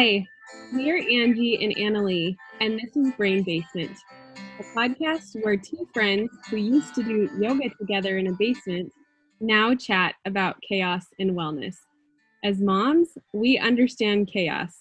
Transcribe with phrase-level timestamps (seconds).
[0.00, 0.24] Hi,
[0.72, 3.98] we are Angie and Annalie, and this is Brain Basement,
[4.60, 8.92] a podcast where two friends who used to do yoga together in a basement
[9.40, 11.74] now chat about chaos and wellness.
[12.44, 14.72] As moms, we understand chaos.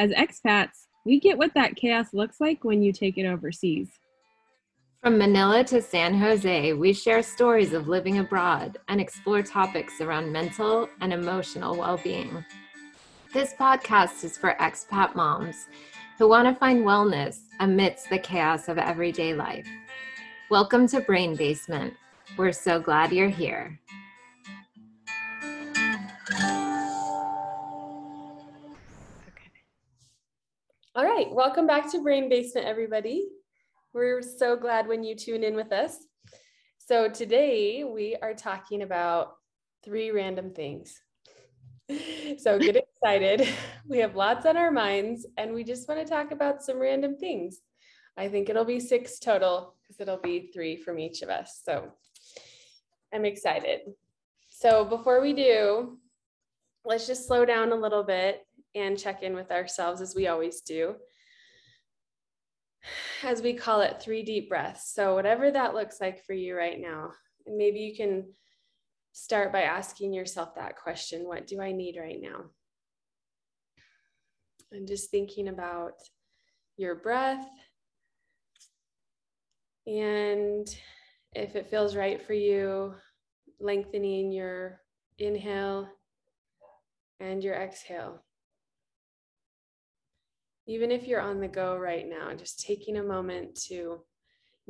[0.00, 3.88] As expats, we get what that chaos looks like when you take it overseas.
[5.00, 10.32] From Manila to San Jose, we share stories of living abroad and explore topics around
[10.32, 12.44] mental and emotional well being.
[13.32, 15.68] This podcast is for expat moms
[16.18, 19.68] who want to find wellness amidst the chaos of everyday life.
[20.50, 21.94] Welcome to Brain Basement.
[22.36, 23.78] We're so glad you're here.
[30.96, 33.28] All right, welcome back to Brain Basement, everybody.
[33.92, 35.98] We're so glad when you tune in with us.
[36.78, 39.36] So, today we are talking about
[39.84, 41.00] three random things.
[42.38, 43.46] So, get excited.
[43.86, 47.16] We have lots on our minds, and we just want to talk about some random
[47.16, 47.60] things.
[48.16, 51.60] I think it'll be six total because it'll be three from each of us.
[51.64, 51.92] So,
[53.12, 53.80] I'm excited.
[54.48, 55.98] So, before we do,
[56.84, 60.60] let's just slow down a little bit and check in with ourselves as we always
[60.60, 60.94] do.
[63.22, 64.94] As we call it, three deep breaths.
[64.94, 67.10] So, whatever that looks like for you right now,
[67.46, 68.26] maybe you can
[69.12, 72.44] start by asking yourself that question What do I need right now?
[74.72, 75.94] And just thinking about
[76.76, 77.46] your breath.
[79.86, 80.66] And
[81.34, 82.94] if it feels right for you,
[83.58, 84.80] lengthening your
[85.18, 85.88] inhale
[87.20, 88.22] and your exhale.
[90.66, 94.00] Even if you're on the go right now, just taking a moment to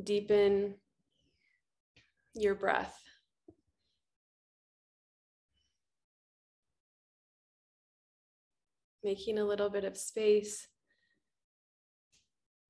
[0.03, 0.75] deepen
[2.35, 2.99] your breath.
[9.03, 10.67] Making a little bit of space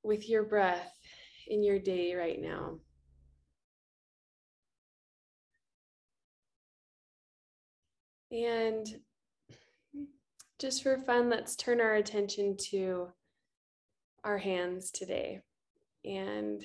[0.02, 0.92] with your breath
[1.48, 2.78] in your day right now.
[8.32, 8.86] And
[10.60, 13.08] just for fun, let's turn our attention to
[14.22, 15.40] our hands today
[16.04, 16.62] and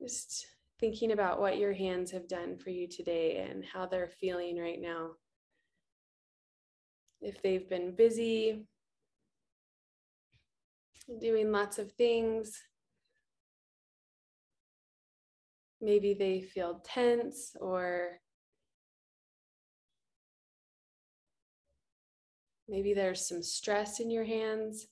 [0.00, 0.46] just
[0.78, 4.80] thinking about what your hands have done for you today and how they're feeling right
[4.80, 5.10] now
[7.20, 8.64] if they've been busy,
[11.18, 12.60] doing lots of things.
[15.80, 18.20] Maybe they feel tense or
[22.68, 24.86] maybe there's some stress in your hands.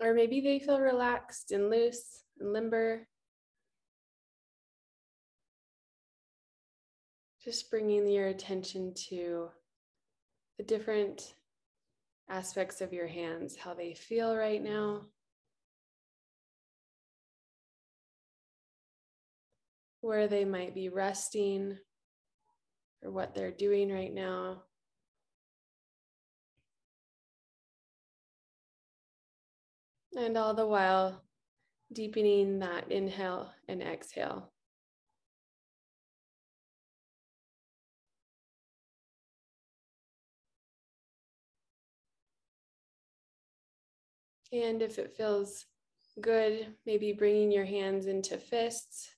[0.00, 3.06] Or maybe they feel relaxed and loose and limber.
[7.42, 9.50] Just bringing your attention to
[10.58, 11.34] the different
[12.28, 15.02] aspects of your hands, how they feel right now.
[20.00, 21.78] Where they might be resting
[23.02, 24.62] or what they're doing right now.
[30.16, 31.22] And all the while,
[31.92, 34.53] deepening that inhale and exhale.
[44.54, 45.66] And if it feels
[46.20, 49.10] good, maybe bringing your hands into fists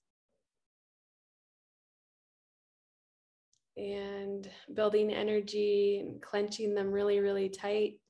[3.76, 8.00] and building energy and clenching them really, really tight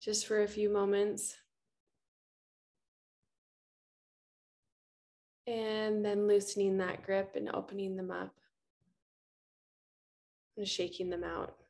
[0.00, 1.34] just for a few moments.
[5.48, 8.32] And then loosening that grip and opening them up
[10.56, 11.63] and shaking them out.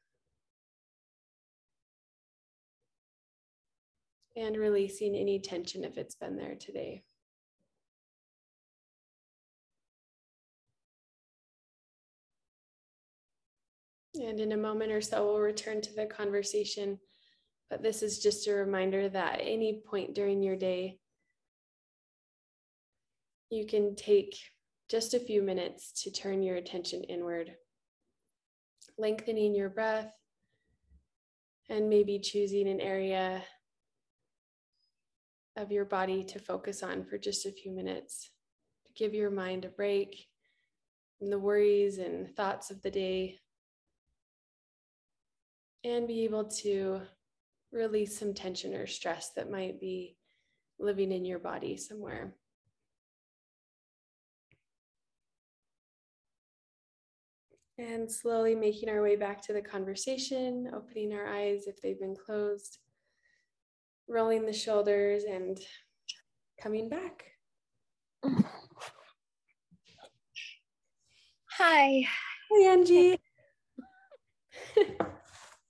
[4.36, 7.04] And releasing any tension if it's been there today.
[14.14, 16.98] And in a moment or so, we'll return to the conversation.
[17.68, 20.98] But this is just a reminder that at any point during your day,
[23.50, 24.36] you can take
[24.88, 27.54] just a few minutes to turn your attention inward,
[28.98, 30.12] lengthening your breath,
[31.68, 33.42] and maybe choosing an area
[35.56, 38.30] of your body to focus on for just a few minutes
[38.86, 40.26] to give your mind a break
[41.18, 43.38] from the worries and thoughts of the day
[45.84, 47.00] and be able to
[47.72, 50.16] release some tension or stress that might be
[50.78, 52.34] living in your body somewhere.
[57.76, 62.14] And slowly making our way back to the conversation, opening our eyes if they've been
[62.14, 62.78] closed,
[64.08, 65.58] rolling the shoulders, and
[66.62, 67.24] coming back.
[71.58, 72.06] Hi.
[72.50, 73.18] Hi, Angie.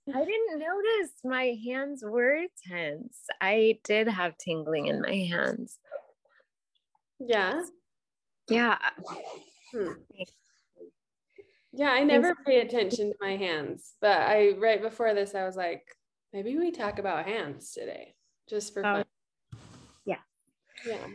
[0.15, 3.19] I didn't notice my hands were tense.
[3.41, 5.79] I did have tingling in my hands.
[7.19, 7.63] Yeah.
[8.51, 8.79] Yeah.
[9.73, 9.93] Hmm.
[11.73, 15.57] Yeah, I never pay attention to my hands, but I right before this I was
[15.57, 15.83] like,
[16.33, 18.15] maybe we talk about hands today,
[18.49, 19.05] just for fun.
[20.05, 20.19] yeah.
[20.87, 21.07] Yeah.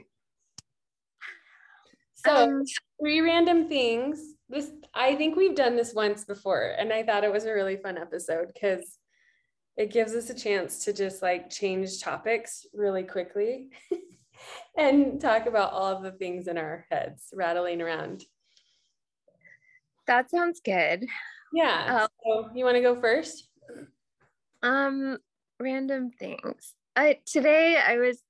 [2.16, 2.64] So Um,
[3.00, 4.36] three random things.
[4.50, 7.78] This I think we've done this once before, and I thought it was a really
[7.78, 8.98] fun episode because
[9.78, 13.70] it gives us a chance to just like change topics really quickly
[14.78, 18.26] and talk about all of the things in our heads rattling around.
[20.08, 21.08] that sounds good.
[21.54, 22.08] Yeah.
[22.26, 23.48] so you want to go first?
[24.62, 25.18] Um,
[25.60, 26.76] random things.
[27.00, 28.22] I today I was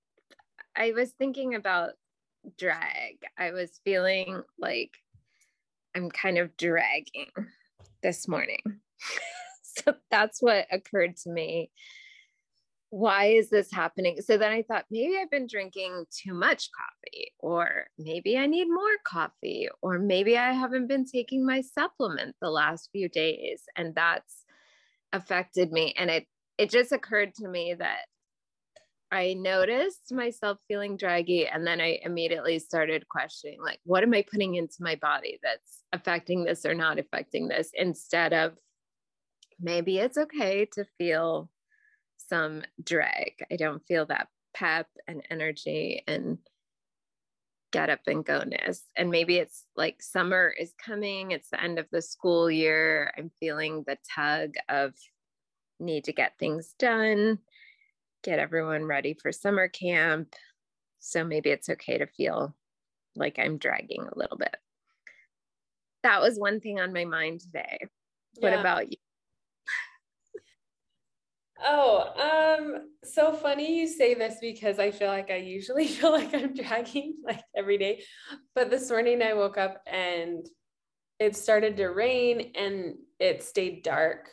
[0.77, 1.93] I was thinking about
[2.55, 3.17] drag.
[3.35, 4.91] I was feeling like
[5.95, 7.31] I'm kind of dragging
[8.03, 8.61] this morning.
[9.63, 11.71] so that's what occurred to me.
[12.91, 14.21] Why is this happening?
[14.21, 18.67] So then I thought maybe I've been drinking too much coffee, or maybe I need
[18.67, 23.95] more coffee, or maybe I haven't been taking my supplement the last few days, and
[23.95, 24.45] that's
[25.11, 25.95] affected me.
[25.97, 26.27] And it
[26.59, 28.05] it just occurred to me that
[29.11, 34.23] I noticed myself feeling draggy and then I immediately started questioning like what am I
[34.29, 38.53] putting into my body that's affecting this or not affecting this instead of
[39.59, 41.49] maybe it's okay to feel
[42.17, 43.33] some drag.
[43.51, 46.37] I don't feel that pep and energy and
[47.71, 48.83] get up and go ness.
[48.95, 53.11] And maybe it's like summer is coming, it's the end of the school year.
[53.17, 54.93] I'm feeling the tug of
[55.79, 57.39] need to get things done,
[58.23, 60.35] get everyone ready for summer camp.
[60.99, 62.55] So maybe it's okay to feel
[63.15, 64.55] like I'm dragging a little bit.
[66.03, 67.79] That was one thing on my mind today.
[68.39, 68.97] What about you?
[71.61, 76.33] Oh, um, so funny you say this because I feel like I usually feel like
[76.33, 78.03] I'm dragging like every day.
[78.55, 80.45] But this morning I woke up and
[81.19, 84.29] it started to rain and it stayed dark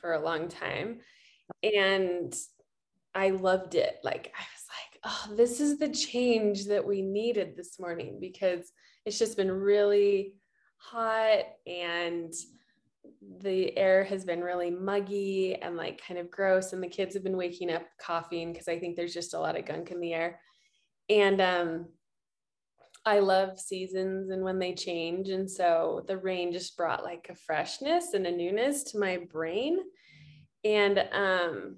[0.00, 1.00] for a long time.
[1.62, 2.34] And
[3.14, 3.96] I loved it.
[4.02, 8.72] Like I was like, oh, this is the change that we needed this morning because
[9.04, 10.34] it's just been really
[10.76, 12.32] hot and
[13.40, 17.22] the air has been really muggy and like kind of gross and the kids have
[17.24, 20.12] been waking up coughing because i think there's just a lot of gunk in the
[20.12, 20.40] air
[21.08, 21.86] and um
[23.06, 27.34] i love seasons and when they change and so the rain just brought like a
[27.34, 29.78] freshness and a newness to my brain
[30.64, 31.76] and um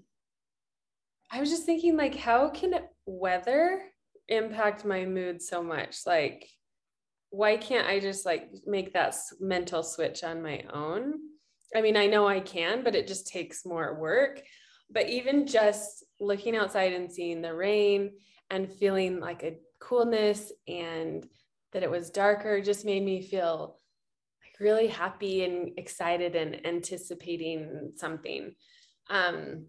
[1.34, 3.82] i was just thinking like how can weather
[4.28, 6.48] impact my mood so much like
[7.34, 11.14] why can't I just like make that mental switch on my own?
[11.75, 14.40] I mean, I know I can, but it just takes more work.
[14.88, 18.12] But even just looking outside and seeing the rain
[18.50, 21.26] and feeling like a coolness and
[21.72, 23.81] that it was darker just made me feel
[24.41, 28.55] like really happy and excited and anticipating something.
[29.10, 29.67] Um,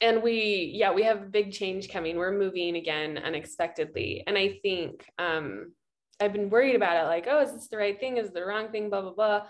[0.00, 2.16] and we yeah we have big change coming.
[2.16, 4.24] We're moving again unexpectedly.
[4.26, 5.72] And i think um
[6.20, 8.16] i've been worried about it like oh is this the right thing?
[8.16, 8.90] Is the wrong thing?
[8.90, 9.42] Blah blah blah.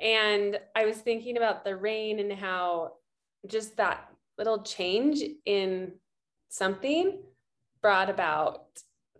[0.00, 2.92] And i was thinking about the rain and how
[3.46, 5.92] just that little change in
[6.48, 7.22] something
[7.80, 8.66] brought about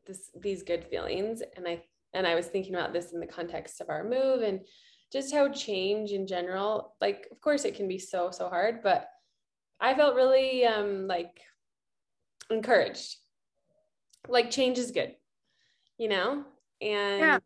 [0.07, 1.43] this these good feelings.
[1.57, 1.83] And i
[2.15, 4.61] and i was thinking about this in the context of our move and
[5.13, 9.09] just how change in general like of course it can be so so hard but
[9.83, 11.41] I felt really um like
[12.51, 13.17] encouraged.
[14.29, 15.17] Like change is good,
[15.99, 16.45] you know?
[16.81, 17.39] And Yeah.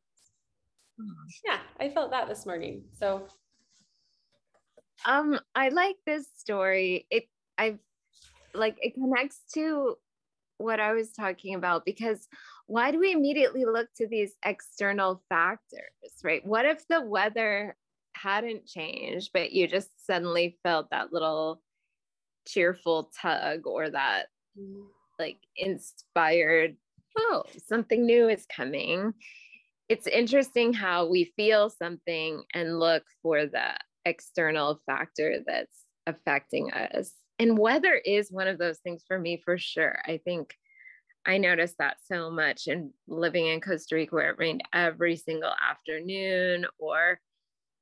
[1.44, 2.84] yeah, I felt that this morning.
[2.92, 3.26] So
[5.06, 7.06] Um, I like this story.
[7.10, 7.24] It
[7.56, 7.78] I
[8.54, 9.96] like it connects to
[10.58, 12.26] what I was talking about because
[12.66, 15.90] why do we immediately look to these external factors,
[16.24, 16.44] right?
[16.44, 17.76] What if the weather
[18.14, 21.62] hadn't changed, but you just suddenly felt that little
[22.46, 24.26] cheerful tug or that
[24.58, 24.82] mm-hmm.
[25.18, 26.76] like inspired,
[27.18, 29.14] oh, something new is coming.
[29.88, 33.74] It's interesting how we feel something and look for the
[34.04, 37.12] external factor that's affecting us.
[37.38, 39.98] And weather is one of those things for me for sure.
[40.06, 40.54] I think
[41.26, 45.52] I noticed that so much in living in Costa Rica where it rained every single
[45.68, 47.20] afternoon or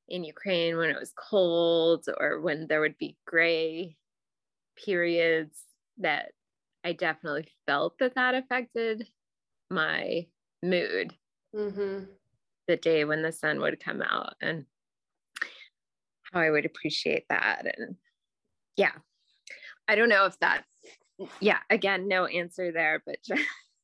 [0.09, 3.97] in Ukraine when it was cold or when there would be gray
[4.77, 5.59] periods
[5.99, 6.33] that
[6.85, 9.09] I definitely felt that that affected
[9.71, 10.27] my
[10.63, 11.15] mood.
[11.55, 12.05] Mm-hmm.
[12.67, 14.65] The day when the sun would come out and
[16.33, 17.67] how I would appreciate that.
[17.79, 17.97] And
[18.77, 18.93] yeah,
[19.87, 20.65] I don't know if that's,
[21.41, 23.19] yeah, again, no answer there, but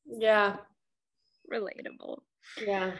[0.05, 0.57] yeah,
[1.51, 2.19] relatable.
[2.65, 2.91] Yeah.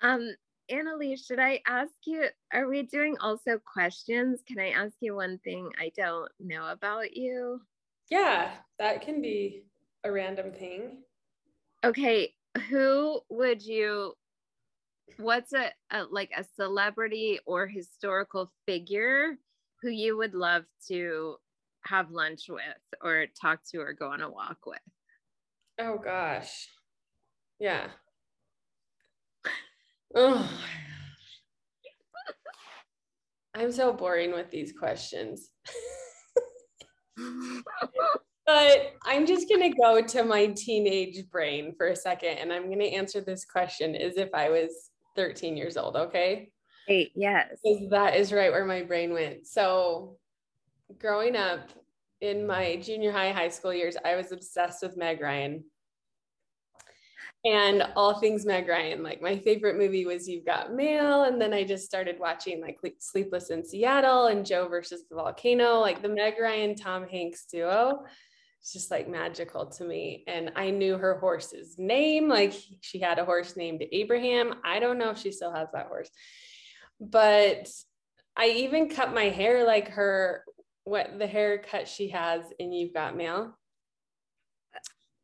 [0.00, 0.34] Um,
[0.72, 4.40] Annalise, should I ask you, are we doing also questions?
[4.48, 7.60] Can I ask you one thing I don't know about you?
[8.10, 9.64] Yeah, that can be
[10.02, 11.02] a random thing.
[11.84, 12.34] Okay,
[12.70, 14.14] who would you
[15.18, 19.36] what's a, a, like a celebrity or historical figure
[19.82, 21.36] who you would love to
[21.82, 22.62] have lunch with
[23.02, 24.78] or talk to or go on a walk with?
[25.78, 26.68] Oh gosh.
[27.58, 27.88] Yeah.
[30.14, 30.48] Oh
[33.54, 35.50] I'm so boring with these questions.
[38.46, 42.66] but I'm just going to go to my teenage brain for a second and I'm
[42.66, 46.50] going to answer this question as if I was 13 years old, okay?
[46.88, 47.60] Eight, yes.
[47.62, 49.46] Because that is right where my brain went.
[49.46, 50.16] So,
[50.98, 51.70] growing up
[52.20, 55.62] in my junior high, high school years, I was obsessed with Meg Ryan
[57.44, 59.02] and all things Meg Ryan.
[59.02, 62.78] Like my favorite movie was You've Got Mail, and then I just started watching like
[62.98, 68.04] Sleepless in Seattle and Joe versus the Volcano, like the Meg Ryan Tom Hanks duo.
[68.60, 70.22] It's just like magical to me.
[70.28, 72.28] And I knew her horse's name.
[72.28, 74.54] Like she had a horse named Abraham.
[74.64, 76.10] I don't know if she still has that horse,
[77.00, 77.68] but
[78.36, 80.44] I even cut my hair like her,
[80.84, 83.52] what the haircut she has in You've Got Mail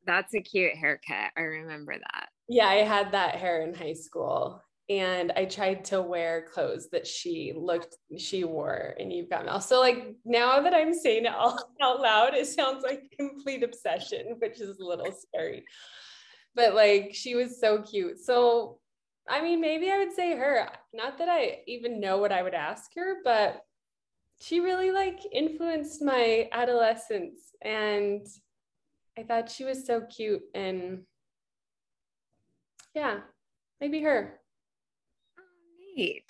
[0.08, 1.32] that's a cute haircut.
[1.36, 2.28] I remember that.
[2.48, 7.06] Yeah, I had that hair in high school and I tried to wear clothes that
[7.06, 9.60] she looked she wore and you've got mail.
[9.60, 14.36] So like now that I'm saying it all out loud, it sounds like complete obsession,
[14.38, 15.64] which is a little scary.
[16.54, 18.18] But like she was so cute.
[18.18, 18.78] So
[19.28, 20.70] I mean, maybe I would say her.
[20.94, 23.60] Not that I even know what I would ask her, but
[24.40, 28.26] she really like influenced my adolescence and
[29.18, 31.02] I thought she was so cute and
[32.94, 33.18] yeah,
[33.80, 34.38] maybe her.
[35.36, 35.42] Oh,
[35.96, 36.24] neat.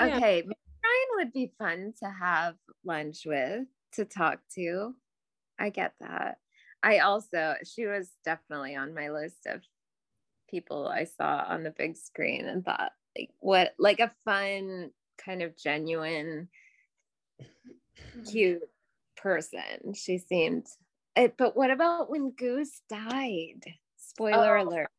[0.00, 0.16] Yeah.
[0.16, 0.42] Okay.
[0.42, 4.94] Ryan would be fun to have lunch with, to talk to.
[5.58, 6.38] I get that.
[6.82, 9.60] I also, she was definitely on my list of
[10.48, 15.42] people I saw on the big screen and thought, like, what, like a fun, kind
[15.42, 16.48] of genuine,
[18.26, 18.62] cute
[19.14, 19.92] person.
[19.94, 20.66] She seemed
[21.16, 23.62] it, but what about when Goose died?
[23.96, 24.68] Spoiler oh.
[24.68, 24.90] alert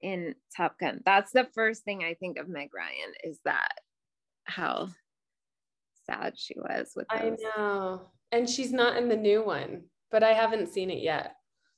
[0.00, 1.00] in Top Gun.
[1.04, 3.72] That's the first thing I think of Meg Ryan is that
[4.44, 4.88] how
[6.06, 7.20] sad she was with those.
[7.20, 8.10] I know.
[8.32, 11.34] And she's not in the new one, but I haven't seen it yet.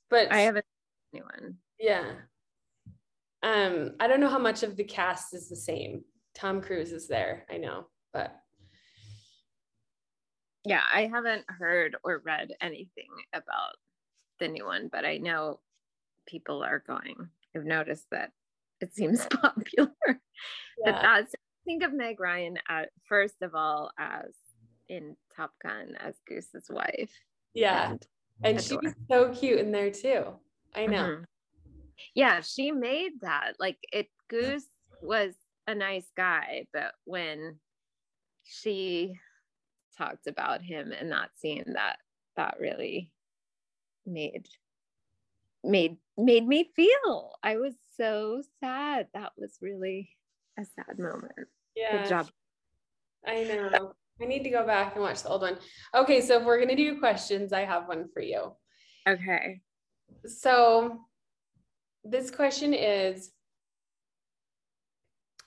[0.09, 1.55] But I haven't seen the new one.
[1.79, 2.11] Yeah.
[3.43, 6.03] Um, I don't know how much of the cast is the same.
[6.33, 8.35] Tom Cruise is there, I know, but
[10.65, 13.75] yeah, I haven't heard or read anything about
[14.39, 15.59] the new one, but I know
[16.27, 17.15] people are going.
[17.55, 18.31] I've noticed that
[18.81, 19.91] it seems popular.
[20.07, 20.15] Yeah.
[20.83, 24.31] But that's think of Meg Ryan at first of all as
[24.87, 27.11] in Top Gun as Goose's wife.
[27.53, 27.91] Yeah.
[27.91, 28.07] And,
[28.43, 30.25] and she was so cute in there too.
[30.75, 31.03] I know.
[31.03, 31.23] Mm-hmm.
[32.13, 33.53] Yeah, she made that.
[33.59, 34.67] Like it Goose
[35.01, 35.33] was
[35.67, 37.57] a nice guy, but when
[38.43, 39.15] she
[39.97, 41.97] talked about him and that scene that
[42.35, 43.11] that really
[44.05, 44.47] made
[45.63, 47.33] made made me feel.
[47.43, 49.07] I was so sad.
[49.13, 50.09] That was really
[50.59, 51.47] a sad moment.
[51.75, 52.01] Yeah.
[52.01, 52.27] good job.
[53.25, 53.93] I know.
[54.21, 55.57] I need to go back and watch the old one.
[55.93, 58.53] Okay so if we're going to do questions i have one for you.
[59.07, 59.61] Okay.
[60.25, 61.01] So
[62.03, 63.31] this question is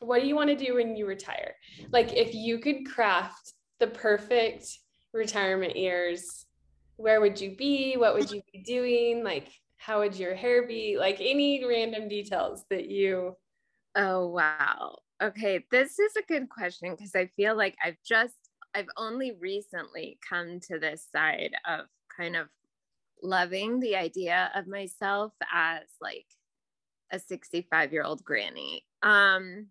[0.00, 1.54] what do you want to do when you retire?
[1.90, 4.66] Like if you could craft the perfect
[5.12, 6.46] retirement years,
[6.96, 7.96] where would you be?
[7.96, 9.22] What would you be doing?
[9.22, 10.96] Like, how would your hair be?
[10.98, 13.36] Like, any random details that you.
[13.94, 14.98] Oh, wow.
[15.22, 15.64] Okay.
[15.70, 18.34] This is a good question because I feel like I've just,
[18.74, 22.48] I've only recently come to this side of kind of
[23.22, 26.26] loving the idea of myself as like
[27.10, 28.84] a 65 year old granny.
[29.02, 29.68] Um,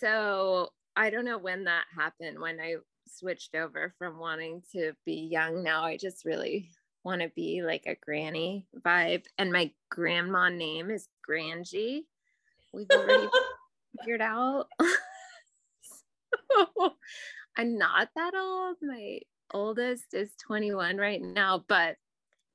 [0.00, 2.76] so I don't know when that happened when I
[3.06, 5.62] switched over from wanting to be young.
[5.62, 6.70] Now I just really
[7.04, 9.24] want to be like a granny vibe.
[9.38, 12.04] And my grandma name is Grangie.
[12.72, 13.28] We've already
[14.00, 14.66] figured out.
[17.56, 18.76] I'm not that old.
[18.82, 19.20] My
[19.52, 21.96] oldest is 21 right now, but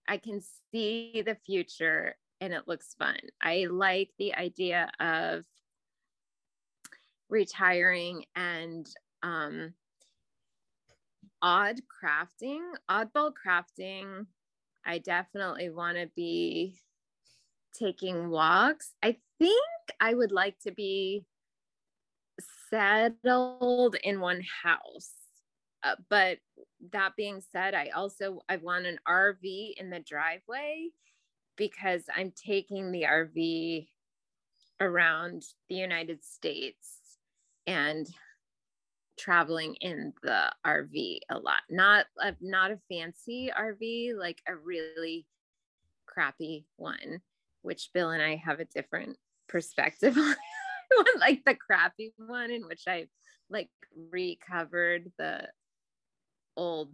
[0.08, 3.18] I can see the future and it looks fun.
[3.42, 5.46] I like the idea of
[7.32, 8.88] retiring and
[9.24, 9.74] um,
[11.42, 12.60] odd crafting,
[12.90, 14.28] oddball crafting.
[14.86, 16.76] I definitely want to be
[17.74, 18.94] taking walks.
[19.02, 19.64] I think
[20.00, 21.26] I would like to be
[22.70, 25.14] settled in one house.
[25.84, 26.38] Uh, but
[26.92, 30.90] that being said, I also I want an RV in the driveway
[31.58, 33.88] because I'm taking the RV
[34.80, 37.01] around the United States
[37.68, 38.08] and
[39.18, 41.62] traveling in the RV a lot.
[41.70, 45.26] Not a, not a fancy RV, like a really
[46.06, 47.22] crappy one,
[47.62, 50.36] which Bill and I have a different perspective on.
[51.20, 53.08] like the crappy one in which I
[53.50, 53.70] like
[54.12, 55.48] recovered the
[56.56, 56.92] old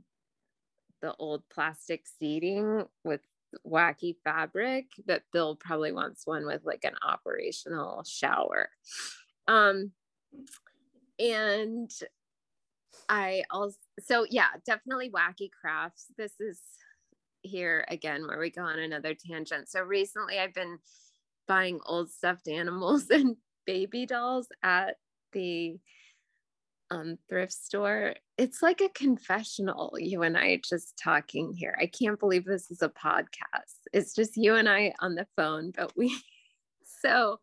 [1.02, 3.22] the old plastic seating with
[3.66, 8.70] wacky fabric but bill probably wants one with like an operational shower
[9.48, 9.92] um
[11.20, 11.92] and
[13.10, 16.60] i also so yeah definitely wacky crafts this is
[17.42, 20.78] here again where we go on another tangent so recently i've been
[21.48, 24.96] buying old stuffed animals and baby dolls at
[25.34, 25.78] the
[26.90, 28.16] um, thrift store.
[28.38, 31.78] It's like a confessional, you and I just talking here.
[31.80, 33.78] I can't believe this is a podcast.
[33.94, 36.18] It's just you and I on the phone, but we,
[37.02, 37.40] so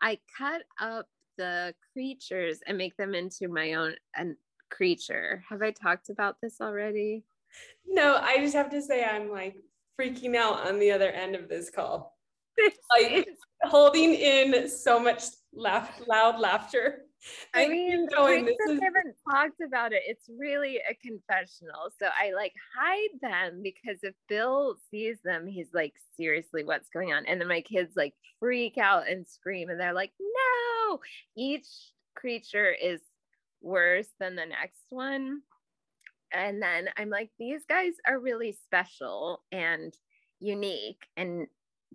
[0.00, 4.36] I cut up the creatures and make them into my own an
[4.70, 5.44] creature.
[5.48, 7.24] Have I talked about this already?
[7.86, 9.56] No, I just have to say I'm like
[10.00, 12.16] freaking out on the other end of this call.
[13.00, 13.28] like
[13.62, 17.02] holding in so much laugh, loud laughter.
[17.54, 20.02] I mean, going, this is- haven't talked about it.
[20.06, 21.90] It's really a confessional.
[21.98, 27.12] So I like hide them because if Bill sees them, he's like, seriously, what's going
[27.12, 27.26] on?
[27.26, 31.00] And then my kids like freak out and scream, and they're like, no.
[31.36, 31.66] Each
[32.14, 33.00] creature is
[33.60, 35.40] worse than the next one.
[36.32, 39.94] And then I'm like, these guys are really special and
[40.40, 41.00] unique.
[41.16, 41.46] And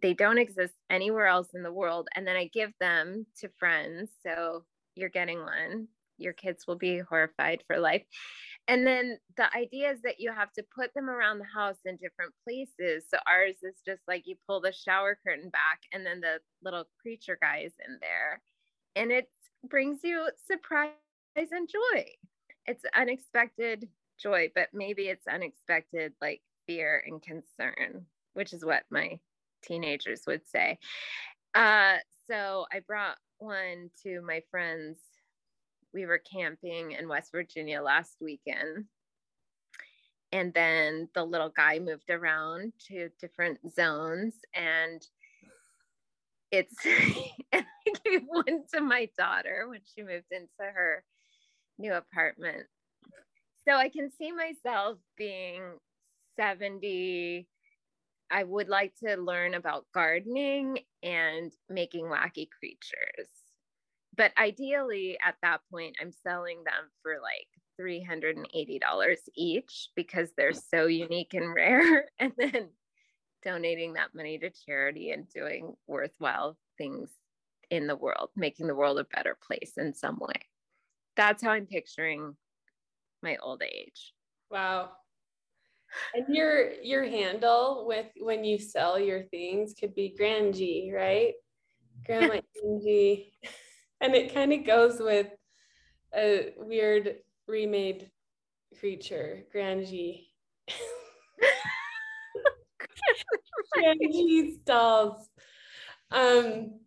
[0.02, 2.08] they don't exist anywhere else in the world.
[2.16, 4.10] And then I give them to friends.
[4.24, 4.64] So
[5.00, 5.88] you're getting one.
[6.18, 8.04] Your kids will be horrified for life.
[8.68, 11.96] And then the idea is that you have to put them around the house in
[11.96, 13.06] different places.
[13.10, 16.86] So ours is just like you pull the shower curtain back and then the little
[17.02, 18.42] creature guy is in there.
[18.96, 19.30] And it
[19.68, 20.92] brings you surprise
[21.36, 22.06] and joy.
[22.66, 23.88] It's unexpected
[24.20, 29.20] joy, but maybe it's unexpected like fear and concern, which is what my
[29.64, 30.78] teenagers would say.
[31.56, 31.98] Uh,
[32.30, 35.00] so I brought one to my friends.
[35.94, 38.86] We were camping in West Virginia last weekend.
[40.32, 45.02] And then the little guy moved around to different zones and
[46.52, 51.04] it's and I gave one to my daughter when she moved into her
[51.78, 52.68] new apartment.
[53.68, 55.62] So I can see myself being
[56.40, 57.48] 70
[58.32, 63.30] I would like to learn about gardening and making wacky creatures.
[64.16, 67.48] But ideally, at that point, I'm selling them for like
[67.80, 72.06] $380 each because they're so unique and rare.
[72.20, 72.70] And then
[73.44, 77.10] donating that money to charity and doing worthwhile things
[77.70, 80.42] in the world, making the world a better place in some way.
[81.16, 82.36] That's how I'm picturing
[83.24, 84.14] my old age.
[84.50, 84.92] Wow.
[86.14, 91.34] And your your handle with when you sell your things could be Grand G, right?
[92.06, 92.42] Grandma
[92.84, 93.34] G.
[94.02, 95.28] And it kind of goes with
[96.16, 97.18] a weird
[97.50, 98.10] remade
[98.80, 100.30] creature, Grand G.
[103.74, 105.28] Grand G's dolls.
[106.12, 106.80] Um,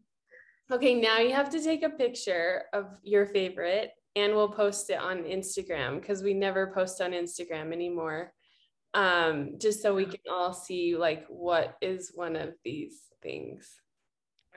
[0.71, 4.99] okay, now you have to take a picture of your favorite and we'll post it
[4.99, 8.33] on Instagram because we never post on Instagram anymore
[8.95, 13.81] um, just so we can all see like what is one of these things.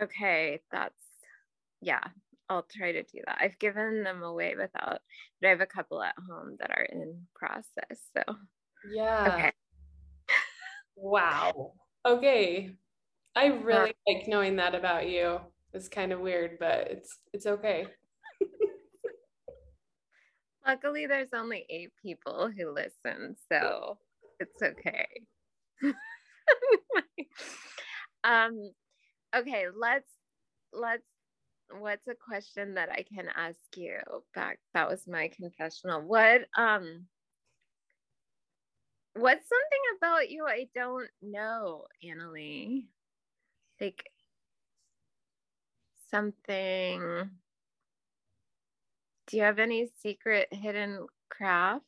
[0.01, 0.93] Okay, that's
[1.81, 2.03] yeah,
[2.49, 3.37] I'll try to do that.
[3.39, 4.99] I've given them away without,
[5.39, 8.01] but I have a couple at home that are in process.
[8.15, 8.23] So
[8.91, 9.33] yeah.
[9.33, 9.51] Okay.
[10.95, 11.73] wow.
[12.05, 12.75] Okay.
[13.35, 15.39] I really uh, like knowing that about you.
[15.73, 17.87] It's kind of weird, but it's it's okay.
[20.65, 23.97] Luckily, there's only eight people who listen, so
[24.39, 25.07] it's okay.
[28.23, 28.71] um,
[29.35, 30.09] okay, let's
[30.73, 31.03] let's
[31.79, 33.97] what's a question that I can ask you
[34.33, 34.59] back?
[34.73, 36.01] That was my confessional.
[36.01, 37.07] What um
[39.13, 42.85] what's something about you I don't know, Annalie?
[43.81, 44.05] Like
[46.11, 47.29] something
[49.27, 51.85] do you have any secret hidden craft?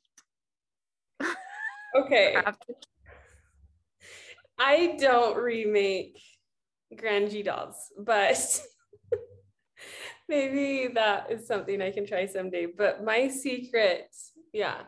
[1.95, 2.35] Okay.
[4.59, 6.19] I don't remake
[6.95, 8.61] Grand G dolls, but
[10.29, 12.65] maybe that is something I can try someday.
[12.65, 14.07] But my secret,
[14.53, 14.81] yeah.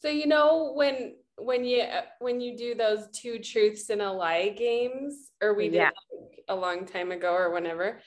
[0.00, 1.84] So you know when when you
[2.20, 5.90] when you do those two truths and a lie games, or we did yeah.
[6.48, 8.00] a long time ago or whenever.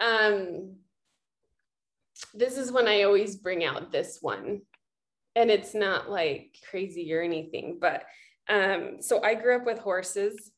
[0.00, 0.76] Um,
[2.34, 4.62] this is when I always bring out this one,
[5.36, 8.02] and it's not like crazy or anything, but
[8.48, 10.50] um, so I grew up with horses,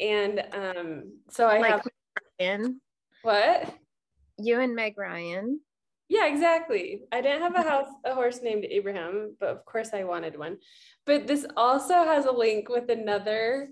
[0.00, 1.88] and um, so I like have
[2.38, 2.80] in
[3.22, 3.74] what
[4.38, 5.60] you and Meg Ryan.
[6.08, 7.00] Yeah, exactly.
[7.10, 10.58] I didn't have a house, a horse named Abraham, but of course I wanted one.
[11.06, 13.70] But this also has a link with another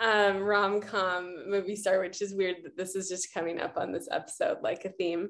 [0.00, 3.92] um, rom com movie star, which is weird that this is just coming up on
[3.92, 5.28] this episode like a theme.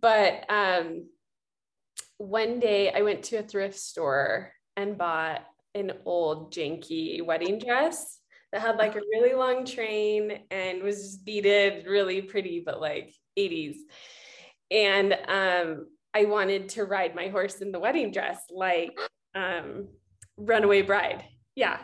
[0.00, 1.08] But um,
[2.18, 8.18] one day I went to a thrift store and bought an old janky wedding dress
[8.52, 13.76] that had like a really long train and was beaded really pretty, but like 80s.
[14.70, 18.98] And um, I wanted to ride my horse in the wedding dress like
[19.34, 19.88] um,
[20.36, 21.24] Runaway Bride.
[21.54, 21.78] Yeah.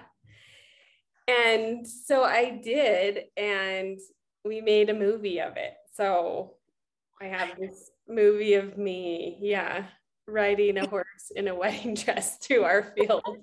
[1.27, 3.99] And so I did, and
[4.45, 5.75] we made a movie of it.
[5.93, 6.55] So
[7.21, 9.85] I have this movie of me, yeah,
[10.29, 13.39] riding a horse in a wedding dress to our field.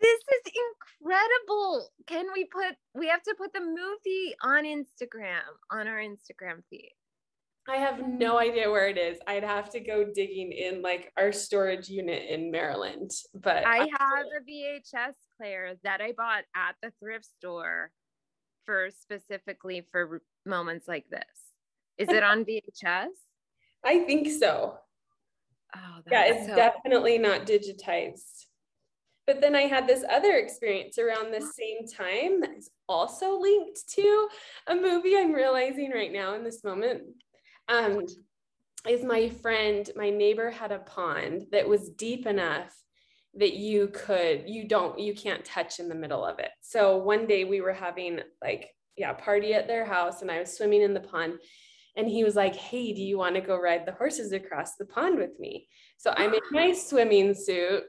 [0.00, 0.52] This is
[1.00, 1.88] incredible.
[2.06, 5.40] Can we put, we have to put the movie on Instagram,
[5.70, 6.92] on our Instagram feed.
[7.68, 9.18] I have no idea where it is.
[9.26, 13.10] I'd have to go digging in like our storage unit in Maryland.
[13.34, 17.90] But I have a VHS player that I bought at the thrift store
[18.64, 21.22] for specifically for moments like this.
[21.98, 23.08] Is it on VHS?
[23.84, 24.78] I think so.
[25.74, 28.46] Oh, yeah, it's so- definitely not digitized.
[29.26, 33.88] But then I had this other experience around the same time that is also linked
[33.90, 34.28] to
[34.66, 37.02] a movie I'm realizing right now in this moment.
[37.68, 38.06] Um,
[38.88, 42.74] is my friend, my neighbor had a pond that was deep enough
[43.34, 46.50] that you could, you don't, you can't touch in the middle of it.
[46.62, 50.56] So one day we were having like, yeah, party at their house and I was
[50.56, 51.34] swimming in the pond
[51.96, 54.84] and he was like, Hey, do you want to go ride the horses across the
[54.84, 55.68] pond with me?
[55.98, 57.84] So I'm in my swimming suit.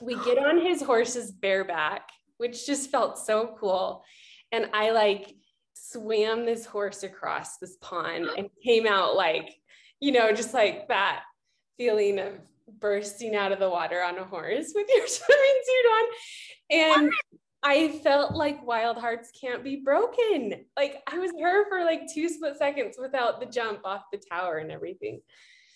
[0.00, 4.04] We get on his horse's bareback, which just felt so cool.
[4.52, 5.34] And I like
[5.74, 9.54] swam this horse across this pond and came out like,
[10.00, 11.22] you know, just like that
[11.76, 12.32] feeling of
[12.80, 16.04] bursting out of the water on a horse with your swimming suit on.
[16.70, 17.12] And
[17.68, 20.64] I felt like wild hearts can't be broken.
[20.76, 24.58] Like I was her for like two split seconds without the jump off the tower
[24.58, 25.20] and everything.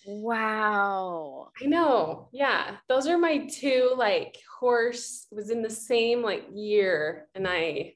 [0.05, 1.49] Wow.
[1.61, 2.29] I know.
[2.31, 2.77] Yeah.
[2.87, 7.95] Those are my two like horse was in the same like year and I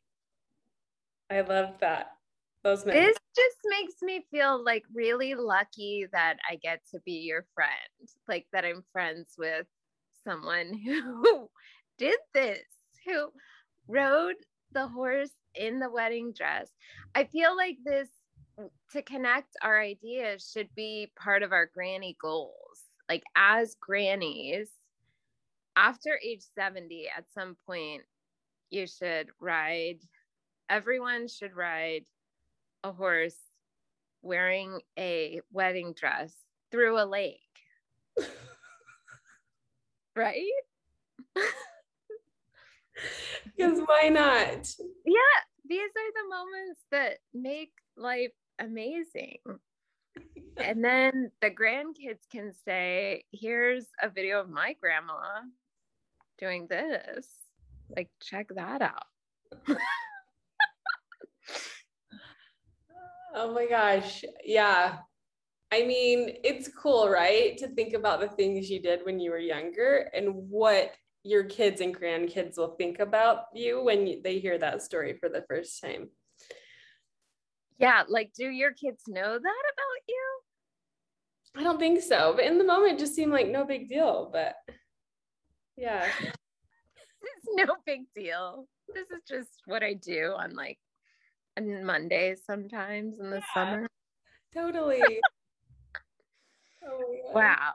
[1.31, 2.07] I love that.
[2.63, 2.95] Those men.
[2.97, 8.09] This just makes me feel like really lucky that I get to be your friend.
[8.27, 9.67] Like that I'm friends with
[10.27, 11.49] someone who
[11.97, 12.59] did this,
[13.05, 13.29] who
[13.87, 14.35] rode
[14.71, 16.69] the horse in the wedding dress.
[17.13, 18.09] I feel like this
[18.91, 22.51] to connect our ideas should be part of our granny goals.
[23.09, 24.69] Like as grannies,
[25.75, 28.03] after age 70, at some point,
[28.69, 29.99] you should ride,
[30.69, 32.05] everyone should ride
[32.83, 33.37] a horse
[34.21, 36.33] wearing a wedding dress
[36.71, 37.39] through a lake.
[40.15, 40.51] right?
[43.57, 44.69] Because why not?
[45.05, 49.37] Yeah, these are the moments that make life amazing.
[50.57, 55.41] and then the grandkids can say, here's a video of my grandma
[56.37, 57.27] doing this.
[57.95, 59.05] Like, check that out.
[63.35, 64.23] oh my gosh.
[64.43, 64.97] Yeah.
[65.71, 67.57] I mean, it's cool, right?
[67.57, 70.91] To think about the things you did when you were younger and what
[71.25, 75.43] your kids and grandkids will think about you when they hear that story for the
[75.49, 76.09] first time.
[77.79, 80.39] Yeah, like do your kids know that about you?
[81.57, 84.29] I don't think so, but in the moment it just seemed like no big deal,
[84.31, 84.55] but
[85.75, 86.05] yeah.
[86.21, 88.67] it's no big deal.
[88.93, 90.77] This is just what I do on like
[91.57, 93.53] on Mondays sometimes in the yeah.
[93.55, 93.87] summer.
[94.53, 95.01] Totally.
[96.87, 97.71] oh wow.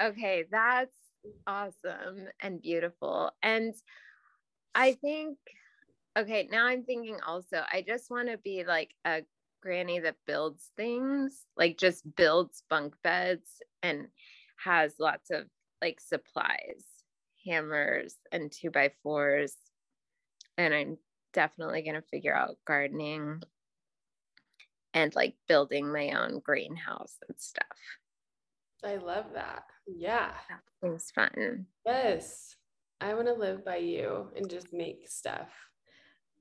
[0.00, 0.94] Okay, that's
[1.46, 3.30] awesome and beautiful.
[3.42, 3.74] And
[4.74, 5.38] I think,
[6.16, 9.22] okay, now I'm thinking also, I just want to be like a
[9.62, 13.48] granny that builds things, like just builds bunk beds
[13.82, 14.08] and
[14.56, 15.44] has lots of
[15.80, 16.84] like supplies,
[17.46, 19.54] hammers and two by fours.
[20.56, 20.98] And I'm
[21.32, 23.42] definitely going to figure out gardening
[24.92, 27.66] and like building my own greenhouse and stuff.
[28.84, 29.64] I love that.
[29.86, 30.30] Yeah.
[30.82, 31.66] That was fun.
[31.86, 32.56] Yes.
[33.00, 35.48] I want to live by you and just make stuff.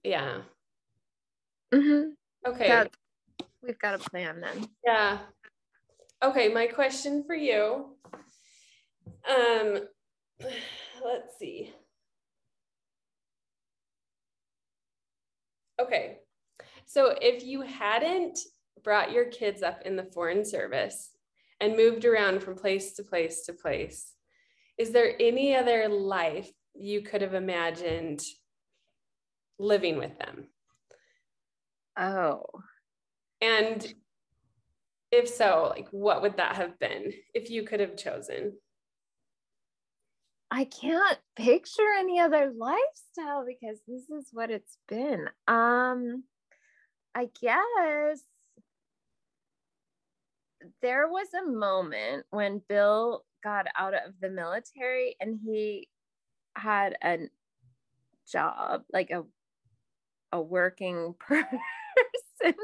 [0.03, 0.41] Yeah.
[1.73, 2.09] Mm-hmm.
[2.49, 2.89] Okay.
[3.61, 4.67] We've got a plan then.
[4.85, 5.19] Yeah.
[6.23, 7.95] Okay, my question for you.
[9.27, 9.79] Um
[11.03, 11.73] let's see.
[15.81, 16.17] Okay.
[16.85, 18.39] So if you hadn't
[18.83, 21.12] brought your kids up in the foreign service
[21.59, 24.13] and moved around from place to place to place,
[24.77, 28.21] is there any other life you could have imagined
[29.59, 30.47] living with them?
[31.97, 32.45] Oh.
[33.41, 33.93] And
[35.11, 38.53] if so, like what would that have been if you could have chosen?
[40.49, 45.27] I can't picture any other lifestyle because this is what it's been.
[45.47, 46.23] Um
[47.15, 48.21] I guess
[50.81, 55.87] there was a moment when Bill got out of the military and he
[56.55, 57.29] had a
[58.31, 59.23] job, like a
[60.31, 62.55] a working person.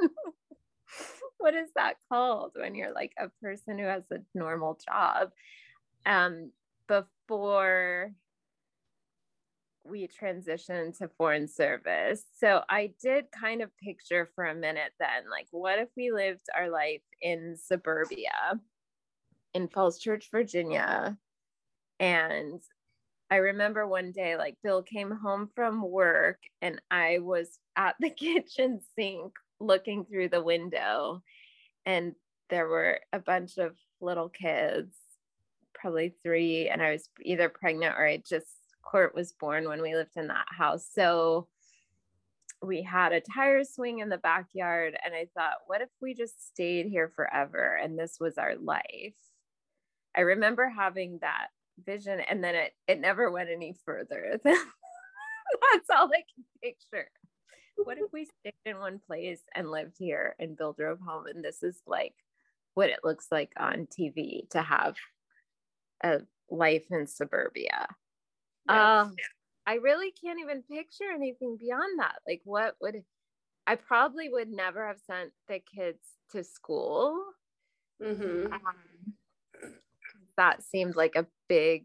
[1.38, 5.32] what is that called when you're like a person who has a normal job?
[6.06, 6.52] Um,
[6.88, 8.12] before
[9.90, 12.24] we transitioned to foreign service.
[12.38, 16.46] So I did kind of picture for a minute then, like, what if we lived
[16.56, 18.60] our life in suburbia
[19.54, 21.18] in Falls Church, Virginia?
[22.00, 22.62] And
[23.32, 28.10] I remember one day, like, Bill came home from work and I was at the
[28.10, 31.22] kitchen sink looking through the window,
[31.86, 32.14] and
[32.50, 34.96] there were a bunch of little kids,
[35.74, 38.48] probably three, and I was either pregnant or I just
[38.82, 40.88] Court was born when we lived in that house.
[40.94, 41.48] So
[42.62, 44.98] we had a tire swing in the backyard.
[45.04, 49.16] And I thought, what if we just stayed here forever and this was our life?
[50.16, 51.48] I remember having that
[51.86, 54.40] vision and then it, it never went any further.
[54.44, 57.10] That's all I can picture.
[57.78, 61.28] What if we stayed in one place and lived here and Bill drove home?
[61.28, 62.14] And this is like
[62.74, 64.96] what it looks like on TV to have
[66.04, 67.88] a life in suburbia.
[68.70, 69.16] Um,
[69.66, 72.16] I really can't even picture anything beyond that.
[72.28, 73.04] Like, what would
[73.70, 76.00] I probably would never have sent the kids
[76.32, 77.24] to school.
[78.02, 78.52] Mm-hmm.
[78.52, 79.14] Um,
[80.38, 81.84] that seemed like a big.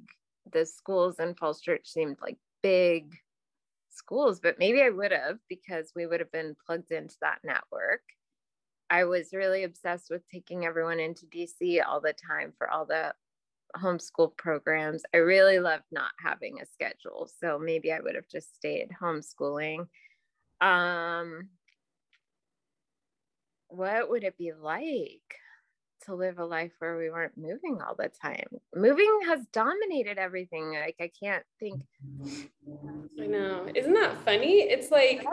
[0.50, 3.14] The schools in Falls Church seemed like big
[3.90, 8.02] schools, but maybe I would have because we would have been plugged into that network.
[8.88, 13.12] I was really obsessed with taking everyone into DC all the time for all the
[13.76, 15.02] homeschool programs.
[15.12, 17.28] I really loved not having a schedule.
[17.40, 19.86] So maybe I would have just stayed homeschooling.
[20.60, 21.48] Um,
[23.68, 25.20] what would it be like
[26.04, 28.46] to live a life where we weren't moving all the time?
[28.74, 30.72] Moving has dominated everything.
[30.72, 31.82] Like I can't think.
[33.20, 33.66] I know.
[33.74, 34.62] Isn't that funny?
[34.62, 35.24] It's like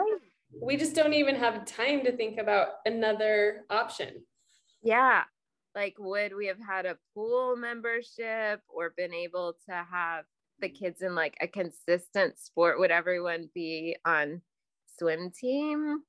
[0.60, 4.22] we just don't even have time to think about another option.
[4.82, 5.22] Yeah
[5.74, 10.24] like would we have had a pool membership or been able to have
[10.60, 12.78] the kids in like a consistent sport?
[12.78, 14.42] Would everyone be on
[14.98, 16.02] swim team?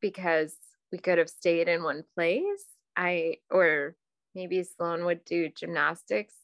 [0.00, 0.56] Because
[0.90, 2.64] we could have stayed in one place.
[2.96, 3.96] I or
[4.34, 6.34] maybe sloan would do gymnastics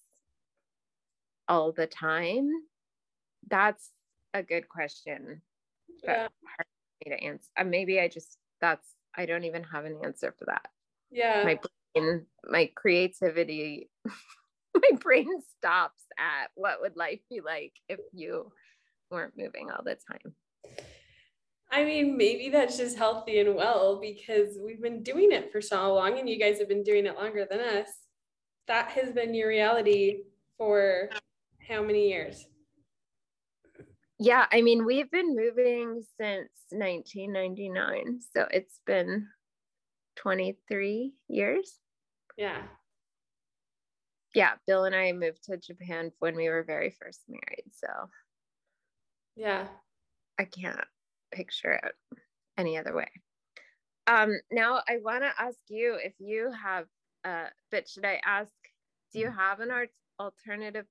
[1.49, 2.51] all the time.
[3.49, 3.91] That's
[4.35, 5.43] a good question.
[6.05, 6.29] Yeah.
[6.45, 6.67] hard
[7.03, 10.35] for me to answer uh, maybe i just that's i don't even have an answer
[10.39, 10.69] for that.
[11.11, 11.43] Yeah.
[11.45, 11.59] My
[11.95, 13.89] brain, my creativity,
[14.75, 18.53] my brain stops at what would life be like if you
[19.11, 20.35] weren't moving all the time.
[21.73, 25.95] I mean, maybe that's just healthy and well because we've been doing it for so
[25.95, 27.89] long and you guys have been doing it longer than us.
[28.67, 30.23] That has been your reality
[30.59, 31.11] for
[31.67, 32.47] how many years?
[34.19, 38.21] Yeah, I mean, we've been moving since 1999.
[38.37, 39.29] So it's been
[40.23, 41.79] 23 years.
[42.37, 42.63] Yeah.
[44.35, 47.65] Yeah, Bill and I moved to Japan when we were very first married.
[47.73, 47.89] So,
[49.37, 49.67] yeah,
[50.39, 50.85] I can't
[51.33, 51.95] picture it
[52.57, 53.11] any other way.
[54.07, 56.87] um, now I want to ask you if you have,
[57.25, 58.53] uh, but should I ask,
[59.13, 60.87] do you have an art alternative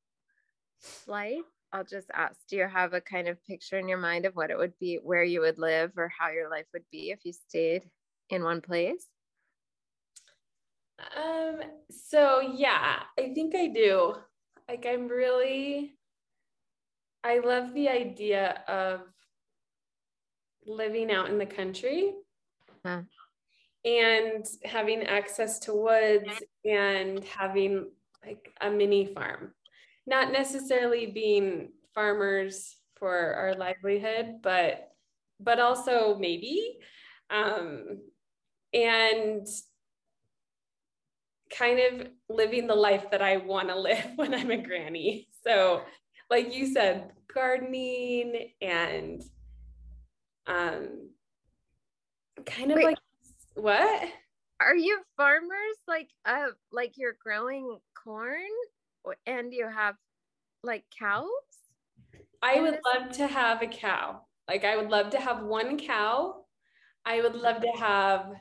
[1.07, 1.45] life?
[1.71, 4.51] I'll just ask, do you have a kind of picture in your mind of what
[4.51, 7.33] it would be, where you would live or how your life would be if you
[7.33, 7.89] stayed
[8.29, 9.07] in one place?
[11.15, 14.15] Um, so yeah, I think I do.
[14.67, 15.95] Like I'm really
[17.23, 19.01] I love the idea of
[20.65, 22.13] living out in the country
[22.85, 23.01] huh.
[23.83, 26.29] and having access to woods
[26.63, 27.89] and having
[28.25, 29.53] like a mini farm.
[30.05, 34.91] Not necessarily being farmers for our livelihood, but
[35.39, 36.79] but also maybe
[37.29, 38.01] um,
[38.73, 39.47] and
[41.55, 45.27] kind of living the life that I want to live when I'm a granny.
[45.45, 45.81] So,
[46.29, 49.23] like you said, gardening and
[50.47, 51.09] um
[52.45, 52.97] kind of Wait, like
[53.55, 54.09] what?
[54.59, 58.41] Are you farmers like uh like you're growing corn
[59.25, 59.95] and you have
[60.63, 61.29] like cows?
[62.41, 64.21] I would love to have a cow.
[64.47, 66.45] Like I would love to have one cow.
[67.05, 68.33] I would love to have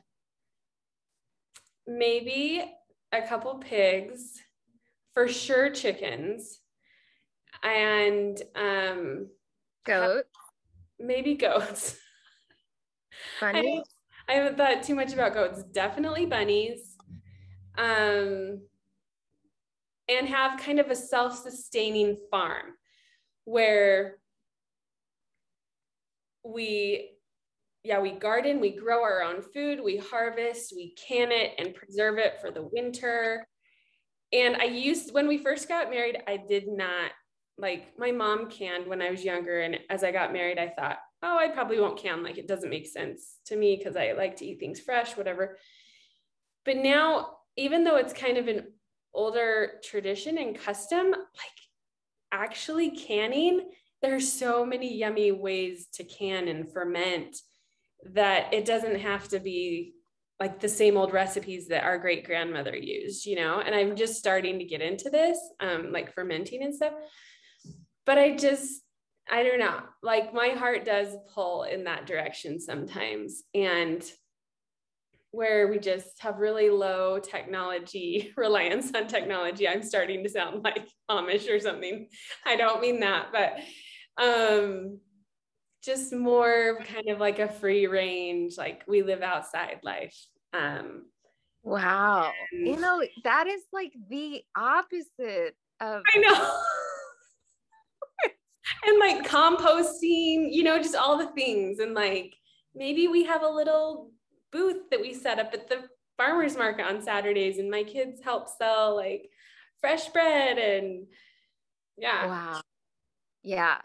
[1.87, 2.65] maybe
[3.13, 4.41] a couple pigs,
[5.13, 6.61] for sure chickens,
[7.63, 9.29] and um,
[9.85, 10.29] goats.
[10.99, 11.99] Maybe goats.
[13.41, 13.83] Bunnies.
[14.29, 15.63] I, I haven't thought too much about goats.
[15.63, 16.97] Definitely bunnies.
[17.77, 18.61] Um,
[20.09, 22.75] and have kind of a self-sustaining farm
[23.45, 24.19] where
[26.45, 27.11] we
[27.89, 32.19] yeah, we garden, we grow our own food, we harvest, we can it and preserve
[32.19, 33.49] it for the winter.
[34.31, 37.13] And I used, when we first got married, I did not
[37.57, 39.61] like my mom canned when I was younger.
[39.61, 42.23] And as I got married, I thought, oh, I probably won't can.
[42.23, 45.57] Like it doesn't make sense to me because I like to eat things fresh, whatever.
[46.67, 48.67] But now, even though it's kind of an
[49.15, 51.59] older tradition and custom, like
[52.33, 53.71] actually canning,
[54.03, 57.35] there's so many yummy ways to can and ferment
[58.13, 59.95] that it doesn't have to be
[60.41, 63.61] like the same old recipes that our great grandmother used, you know?
[63.61, 66.95] And I'm just starting to get into this, um, like fermenting and stuff
[68.09, 68.81] but I just,
[69.31, 73.43] I don't know, like my heart does pull in that direction sometimes.
[73.55, 74.03] And
[75.31, 79.69] where we just have really low technology reliance on technology.
[79.69, 82.09] I'm starting to sound like Amish or something.
[82.47, 83.59] I don't mean that, but
[84.25, 85.01] um,
[85.83, 90.17] just more kind of like a free range, like we live outside life.
[90.53, 91.07] Um,
[91.63, 92.33] wow.
[92.53, 96.03] And, you know, that is like the opposite of.
[96.15, 96.61] I know.
[98.87, 101.79] and like composting, you know, just all the things.
[101.79, 102.35] And like
[102.75, 104.11] maybe we have a little
[104.51, 105.85] booth that we set up at the
[106.17, 109.31] farmers market on Saturdays, and my kids help sell like
[109.81, 111.07] fresh bread and
[111.97, 112.27] yeah.
[112.27, 112.61] Wow.
[113.43, 113.79] Yeah.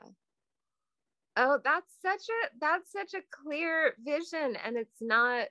[1.36, 5.48] Oh, that's such a that's such a clear vision and it's not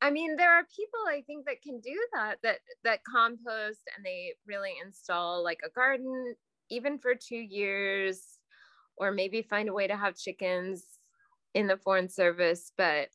[0.00, 4.04] I mean there are people I think that can do that that that compost and
[4.04, 6.34] they really install like a garden
[6.70, 8.38] even for two years,
[8.96, 10.84] or maybe find a way to have chickens
[11.54, 12.72] in the foreign service.
[12.76, 13.08] But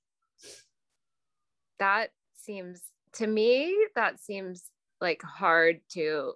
[1.79, 2.81] that seems
[3.13, 6.33] to me, that seems like hard to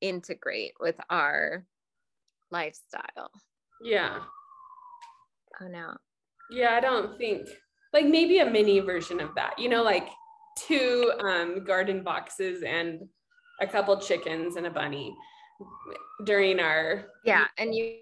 [0.00, 1.66] integrate with our
[2.50, 3.30] lifestyle.
[3.82, 4.18] Yeah.
[5.60, 5.96] Oh no.
[6.50, 7.48] Yeah, I don't think
[7.92, 10.08] like maybe a mini version of that, you know, like
[10.58, 13.00] two um, garden boxes and
[13.60, 15.14] a couple chickens and a bunny
[16.24, 17.96] during our yeah and you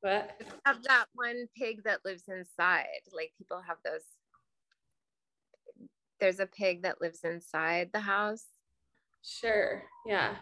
[0.00, 0.30] what?
[0.64, 2.86] have that one pig that lives inside.
[3.12, 4.02] Like people have those.
[6.20, 8.44] There's a pig that lives inside the house.
[9.22, 10.36] Sure yeah.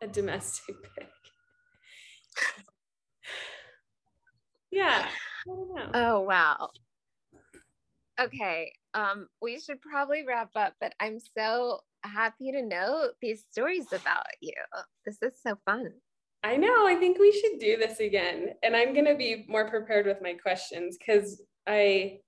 [0.00, 1.06] A domestic pig
[4.74, 5.06] yeah
[5.94, 6.68] oh wow
[8.20, 13.92] okay um we should probably wrap up but i'm so happy to know these stories
[13.92, 14.54] about you.
[15.04, 15.92] This is so fun.
[16.42, 16.86] I know.
[16.86, 18.50] I think we should do this again.
[18.62, 22.18] And I'm going to be more prepared with my questions because I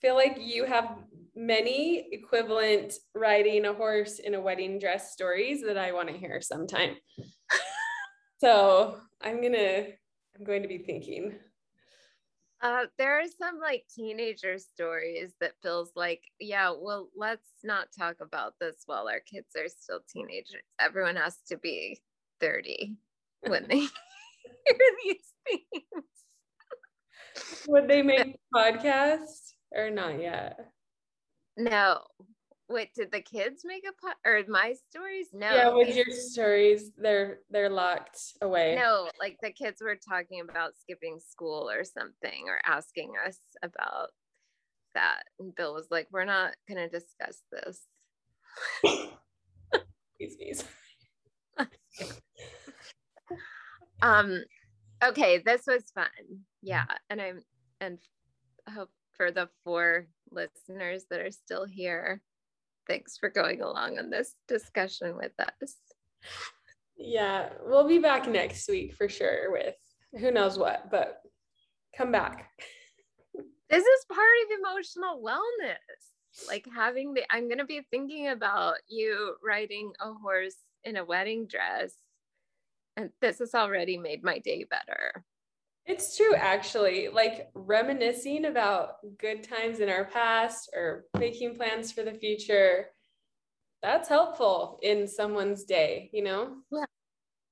[0.00, 0.98] feel like you have
[1.36, 6.40] many equivalent riding a horse in a wedding dress stories that I want to hear
[6.40, 6.96] sometime.
[8.38, 9.86] so I'm going to,
[10.36, 11.34] I'm going to be thinking.
[12.64, 18.16] Uh, there are some like teenager stories that feels like, yeah, well, let's not talk
[18.22, 20.62] about this while our kids are still teenagers.
[20.80, 22.00] Everyone has to be
[22.40, 22.96] 30
[23.46, 26.04] when they hear these things.
[27.68, 30.58] Would they make a podcast or not yet?
[31.58, 32.00] No.
[32.68, 35.28] Wait, did the kids make a pot or my stories?
[35.32, 35.54] No.
[35.54, 38.74] Yeah, with your stories, they're they're locked away.
[38.74, 44.08] No, like the kids were talking about skipping school or something or asking us about
[44.94, 45.24] that.
[45.38, 47.82] And Bill was like, We're not gonna discuss this.
[50.18, 50.64] Excuse
[51.58, 51.66] me.
[54.02, 54.42] um
[55.04, 56.06] okay, this was fun.
[56.62, 56.86] Yeah.
[57.10, 57.42] And I'm
[57.80, 57.98] and
[58.66, 62.22] I hope for the four listeners that are still here.
[62.88, 65.74] Thanks for going along on this discussion with us.
[66.96, 69.74] Yeah, we'll be back next week for sure with
[70.18, 71.20] who knows what, but
[71.96, 72.50] come back.
[73.70, 76.46] This is part of emotional wellness.
[76.46, 80.54] Like having the, I'm going to be thinking about you riding a horse
[80.84, 81.94] in a wedding dress.
[82.96, 85.24] And this has already made my day better.
[85.86, 87.08] It's true, actually.
[87.08, 92.86] Like reminiscing about good times in our past or making plans for the future,
[93.82, 96.56] that's helpful in someone's day, you know?
[96.72, 96.84] Yeah.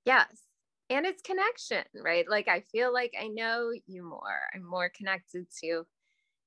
[0.07, 0.43] Yes.
[0.89, 2.24] And it's connection, right?
[2.28, 4.41] Like I feel like I know you more.
[4.55, 5.85] I'm more connected to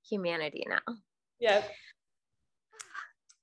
[0.09, 0.95] humanity now.
[1.39, 1.71] Yep.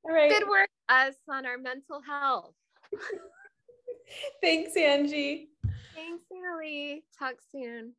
[0.04, 0.30] All right.
[0.30, 2.54] Good work, us, on our mental health.
[4.42, 5.50] Thanks, Angie.
[5.94, 7.04] Thanks, Allie.
[7.18, 7.94] Talk soon.